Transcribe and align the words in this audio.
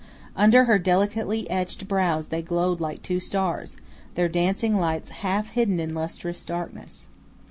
Under 0.35 0.63
her 0.63 0.79
delicately 0.79 1.47
etched 1.47 1.87
brows 1.87 2.29
they 2.29 2.41
glowed 2.41 2.79
like 2.81 3.03
two 3.03 3.19
stars, 3.19 3.77
their 4.15 4.27
dancing 4.27 4.77
lights 4.79 5.11
half 5.21 5.49
hidden 5.51 5.79
in 5.79 5.93
lustrous 5.93 6.43
darkness. 6.43 7.05